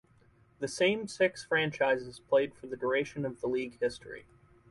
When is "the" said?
0.57-0.67, 2.65-2.75, 3.39-3.45